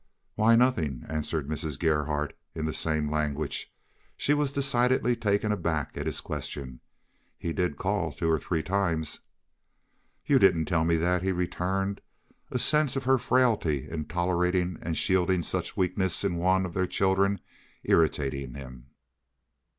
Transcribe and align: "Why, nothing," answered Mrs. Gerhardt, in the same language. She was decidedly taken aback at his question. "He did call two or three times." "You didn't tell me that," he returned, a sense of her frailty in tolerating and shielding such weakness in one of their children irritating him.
"Why, 0.33 0.55
nothing," 0.55 1.05
answered 1.07 1.47
Mrs. 1.47 1.77
Gerhardt, 1.77 2.35
in 2.55 2.65
the 2.65 2.73
same 2.73 3.07
language. 3.11 3.71
She 4.17 4.33
was 4.33 4.51
decidedly 4.51 5.15
taken 5.15 5.51
aback 5.51 5.91
at 5.95 6.07
his 6.07 6.21
question. 6.21 6.79
"He 7.37 7.53
did 7.53 7.77
call 7.77 8.11
two 8.11 8.27
or 8.27 8.39
three 8.39 8.63
times." 8.63 9.19
"You 10.25 10.39
didn't 10.39 10.65
tell 10.65 10.85
me 10.85 10.97
that," 10.97 11.21
he 11.21 11.31
returned, 11.31 12.01
a 12.49 12.57
sense 12.57 12.95
of 12.95 13.03
her 13.03 13.19
frailty 13.19 13.87
in 13.87 14.05
tolerating 14.05 14.79
and 14.81 14.97
shielding 14.97 15.43
such 15.43 15.77
weakness 15.77 16.23
in 16.23 16.37
one 16.37 16.65
of 16.65 16.73
their 16.73 16.87
children 16.87 17.39
irritating 17.83 18.55
him. 18.55 18.87